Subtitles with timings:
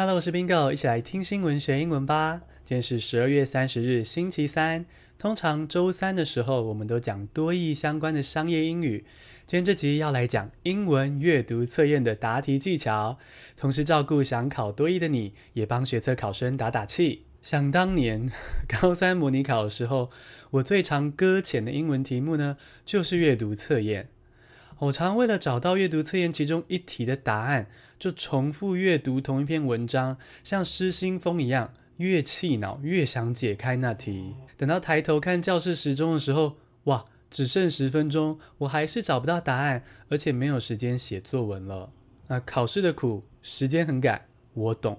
[0.00, 2.40] Hello，我是 Bingo，一起来听新闻学英文吧。
[2.64, 4.86] 今天是十二月三十日，星期三。
[5.18, 9.04] 通常周三的时候，我们都讲多义相关的商业英语。
[9.44, 13.18] 今天这集要来讲英文阅读测验的答题技巧，
[13.58, 17.26] 同时照顾想考多义的你，也帮学测考生打打气。
[17.42, 18.32] 想当年
[18.66, 20.08] 高三模拟考的时候，
[20.52, 22.56] 我最常搁浅的英文题目呢，
[22.86, 24.08] 就是阅读测验。
[24.78, 27.66] 我常为了找到阅读测验其中一题的答案，
[28.00, 34.34] 就重复阅读同一篇文章，像失心疯一样，越气恼越想解开那题。
[34.56, 41.92] 等到抬头看教室时钟的时候，哇，只剩十分钟，我还是找不到答案，而且没有时间写作文了。
[42.28, 44.98] 那考试的苦，时间很赶，我懂。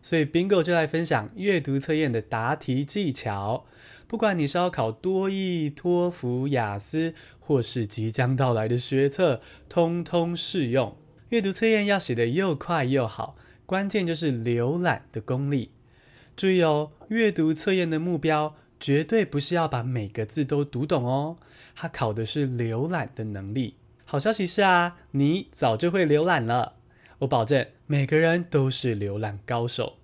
[0.00, 3.66] 所以 Bingo 就来分享阅读测验的答题技巧。
[4.06, 10.96] 不管你是要考多益、托福、雅思，或是即将到来的学测，通通适用。
[11.30, 15.70] 阅读测验要写得又快又好，关键就是浏览的功力。
[16.36, 21.36] 注意哦，阅读测验的目标绝对不是要把每个字都读懂哦，
[21.74, 23.74] 它考的是浏览的能力。
[24.04, 26.76] 好消息是啊，你早就会浏览了，
[27.18, 29.98] 我保证每个人都是浏览高手。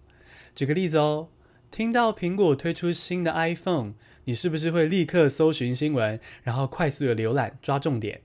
[0.55, 1.29] 举个例子哦。
[1.71, 3.95] 听到苹果推出新的 iPhone，
[4.27, 8.21] 你是不是会立刻搜寻新闻，然后快速的浏览抓重点？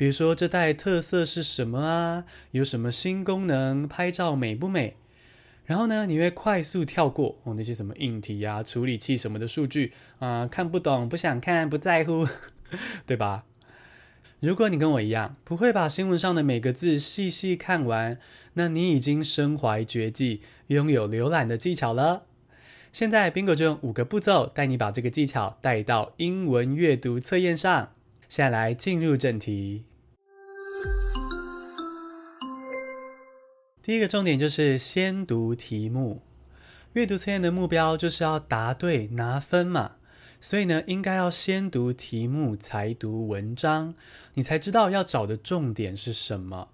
[0.00, 2.24] 比如说这代特色是什么啊？
[2.52, 3.86] 有什么新功能？
[3.86, 4.96] 拍照美不美？
[5.66, 12.26] 然后呢，你会快速跳过哦那些什么硬体啊、处理器什么的数据啊、看不懂、不想看、不在乎，
[13.04, 13.44] 对吧？
[14.40, 18.18] 如果你跟我一样，不会把新闻上的每个字细细看完，
[18.54, 22.22] 那你已经身怀绝技，拥有浏览的技巧了。
[22.90, 27.92] 现在，Bingo 就用五个步骤带你把这个技巧带到英文阅读测验上。
[28.30, 29.84] 现在来进入正题。
[33.82, 36.20] 第一个重点就是先读题目。
[36.92, 39.92] 阅读测验的目标就是要答对拿分嘛，
[40.38, 43.94] 所以呢，应该要先读题目才读文章，
[44.34, 46.68] 你才知道要找的重点是什么。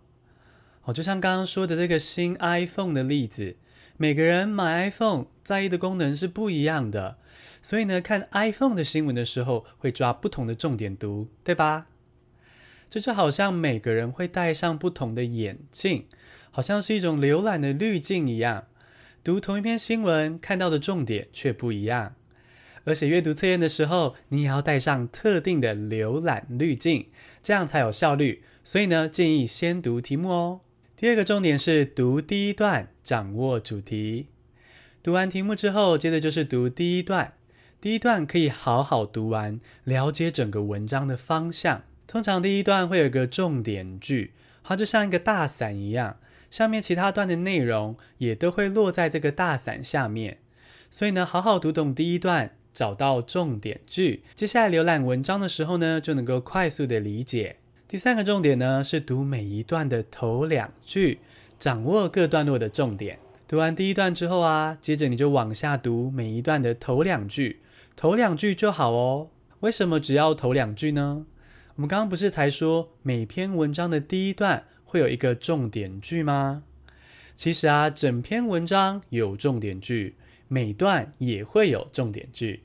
[0.83, 3.57] 哦，就像刚刚说的这个新 iPhone 的例子。
[3.99, 7.17] 每个人买 iPhone 在意的功能是不一样的，
[7.63, 11.87] 所以呢，看 iPhone 的新闻的时候会抓不同的重点读，对吧？
[12.91, 16.07] 这就好像每个人会戴上不同的眼镜，
[16.57, 18.65] 好像是一种浏览的滤镜一样，
[19.23, 22.15] 读同一篇新闻看到的重点却不一样。
[22.85, 27.09] 而且阅读测验的时候，你也要带上特定的浏览滤镜，
[27.43, 28.43] 这样才有效率。
[28.65, 30.61] 所以呢，建议先读题目哦。
[30.97, 34.29] 第二个重点是读第一段，掌握主题。
[35.03, 37.35] 读完题目之后，接着就是读第一段。
[37.83, 41.83] 第一段可以好好读完，了解整个文章的方向。
[42.07, 44.33] 通常第一段会有个重点句，
[44.65, 46.17] 它就像一个大伞一样，
[46.51, 50.39] 上面其他段的内容也都会落在这个大伞下面。
[50.91, 57.57] 所以呢，好好读懂第一段，找到重点句，接下来浏览文章的时候呢，就能够快速的理解。
[57.89, 61.21] 第三个重点呢，是读每一段的头两句，
[61.59, 63.19] 掌握各段落的重点。
[63.49, 67.61] 读完第一段之后啊，接着你就往下读每一段的头两句，
[67.95, 69.29] 头两句就好哦。
[69.61, 71.27] 为什么只要头两句呢？
[71.77, 74.65] 我们刚刚不是才说每篇文章的第一段
[74.97, 76.63] 会有一个重点句吗？
[77.37, 80.15] 其实啊，整篇文章有重点句，
[80.49, 82.63] 每段也会有重点句，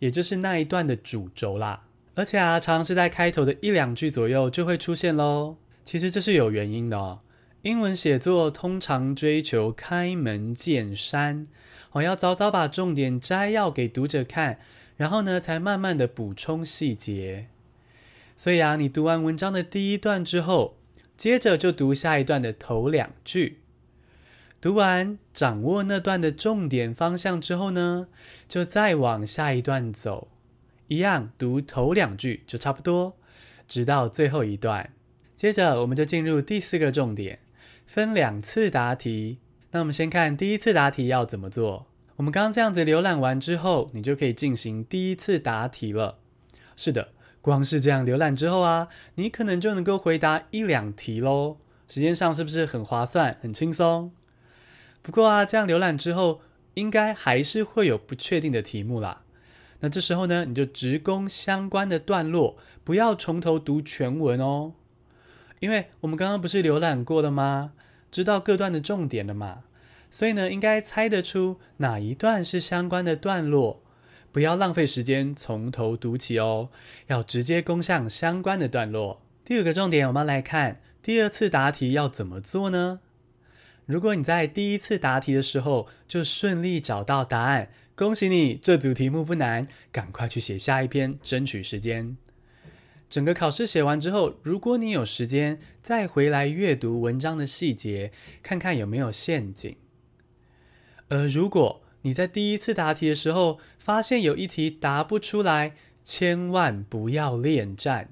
[0.00, 1.84] 也就是那一段的主轴啦。
[2.16, 5.56] 而且啊，常常是在开头的一两句左右就会出现喽。
[5.84, 7.20] 其实这是有原因的哦。
[7.62, 11.46] 英文写作通常追求开门见山，
[11.92, 14.58] 我要早早把重点摘要给读者看，
[14.96, 17.46] 然后呢，才慢慢的补充细节。
[18.36, 20.77] 所以啊，你读完文章的第一段之后，
[21.18, 23.58] 接着就读下一段的头两句。
[24.60, 28.06] 读完，掌握那段的重点方向之后呢，
[28.48, 30.28] 就再往下一段走。
[30.86, 33.16] 一样读头两句就差不多，
[33.66, 34.90] 直到最后一段。
[35.36, 37.40] 接着我们就进入第四个重点，
[37.84, 39.38] 分两次答题。
[39.72, 41.88] 那我们先看第一次答题要怎么做。
[42.14, 46.18] 我们刚刚这样子浏览完之后，你就可以进行第一次答题了。
[46.76, 47.08] 是的，
[47.40, 51.56] 光是这样浏览之后啊，你可能就能够回答一两题喽。
[51.88, 54.12] 时间上是不是很划算、很轻松？
[55.00, 56.40] 不过啊，这样浏览之后，
[56.74, 59.22] 应该还是会有不确定的题目啦。
[59.80, 64.72] 那这时候呢，你就直攻相关的段落，不要从头读全文哦。
[65.60, 67.72] 因为我们刚刚不是浏览过了吗？
[68.10, 69.64] 知道各段的重点了嘛？
[70.10, 73.82] 所以呢，应该猜得出哪一段是相关的段落，
[74.30, 76.70] 不要浪费时间从头读起哦，
[77.06, 79.22] 要直接攻向相关的段落。
[79.44, 83.00] 第五个重点，我们来看第二次答题要怎么做呢？
[83.86, 92.16] 如果你在第一次答题的时候就顺利找到答案，恭喜你，这组题目不难，赶快去写下一篇，争取时间。
[93.08, 99.74] 整个考试写完之后，如果你有时间，再回来阅读文章的细节，看看有没有陷阱。
[101.08, 105.74] 而如果你在第一次答题的时候发现有一题答不出来，
[106.04, 108.08] 千万不要恋战，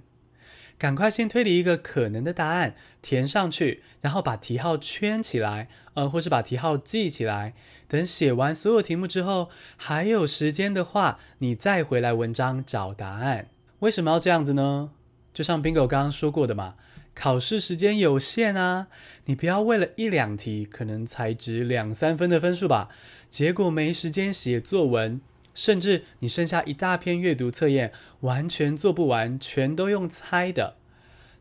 [0.76, 7.54] 赶快先推理一个可能的答案填上去，然后把题号圈起来，呃，或是把题号记起来。
[7.88, 13.48] 等写完所有题目之后，还有时间的话，你再回来文章找答案。
[13.78, 14.90] 为什么要这样子呢？
[15.32, 16.74] 就像 Bingo 刚刚说过的嘛，
[17.18, 18.88] 考试时间有限啊，
[19.24, 22.90] 你不要为了一两题可能才值两三分的分数吧，
[23.30, 25.18] 结果没时间写作文，
[25.54, 27.90] 甚至你剩下一大篇阅读测验
[28.20, 30.76] 完全做不完，全都用猜的，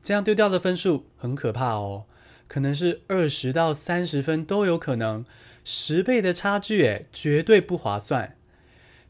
[0.01, 2.06] 这样丢掉的分数很可怕哦，
[2.48, 5.25] 可能是二十到三十分都有可能，
[5.66, 8.38] 十倍的差距诶，绝对不划算。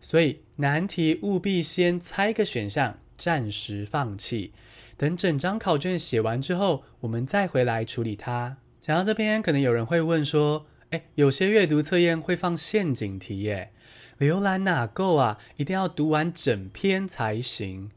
[0.02, 2.98] 所以难题务必先猜个选项。
[3.18, 4.52] 暂时放弃，
[4.98, 8.58] 等整张考卷写完之后，我们再回来处理它。
[8.82, 13.74] 讲到这边，可能有人会问说：“诶，有些阅读测验会放陷阱题耶，
[14.20, 15.38] 浏览哪够啊？
[15.58, 17.92] 一定要读完整篇才行。”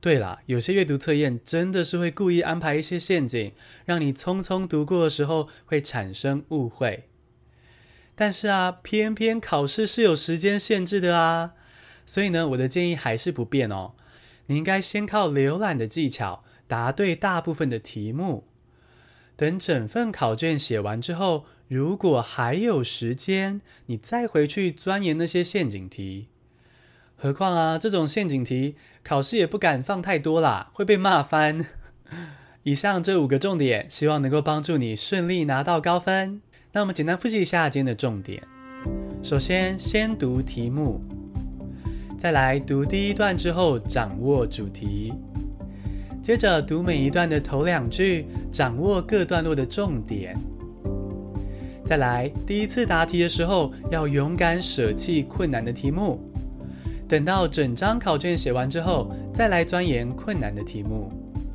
[0.00, 3.52] 对啦，有些阅读测验真的是会故意安排一些陷阱，
[3.84, 7.08] 让你匆匆读过的时候会产生误会。
[8.14, 11.54] 但是啊，偏偏考试是有时间限制的啊，
[12.06, 13.94] 所以呢，我的建议还是不变哦。
[14.50, 18.48] 你应该先靠浏览的技巧答对大部分的题目，
[19.36, 26.26] 等整份考卷写完之后，如果还有时间，你再回去钻研那些陷阱题。
[27.14, 28.74] 何况啊，这种陷阱题
[29.04, 31.66] 考试也不敢放太多啦，会被骂翻。
[32.64, 36.42] 以上这五个重点，希望能够帮助你顺利拿到高分。
[36.72, 38.42] 那我们简单复习一下今天的重点。
[39.22, 41.19] 首先，先读题目。
[42.20, 45.10] 再来读第一段之后，掌握主题。
[46.20, 50.36] 接着读每一段的头两句，掌握各段落的重点。
[51.82, 56.20] 再来，第一次答题的时候，要勇敢舍弃困难的题目。
[57.08, 61.10] 等到整张考卷写完之后，再来钻研困难的题目。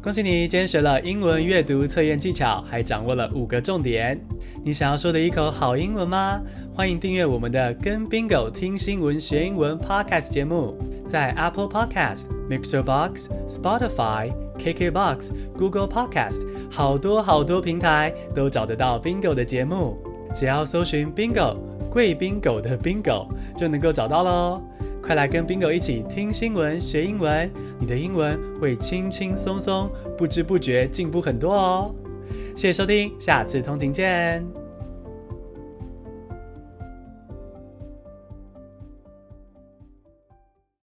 [0.06, 4.16] 恭喜你，今天学了英文阅读测验技巧，还掌握了五个重点。
[4.64, 6.40] 你想要说的一口好英文吗？
[6.72, 19.98] 欢迎订阅我们的《跟 Bingo 听新闻学英文》Podcast 节目，在 Apple Podcast、Mixer Box、Spotify、KKBox、Google Podcast，好多好多平台都找得到 Bingo 的节目。
[20.36, 21.58] 只要搜寻 Bingo
[21.90, 23.28] 贵宾狗的 Bingo，
[23.58, 24.62] 就能够找到喽。
[25.06, 29.88] 快来跟 Bingo 一起听新闻学英文，你的英文会轻轻松松，
[30.18, 31.94] 不知不觉进步很多哦。
[32.56, 34.65] 谢谢收听，下次通勤见。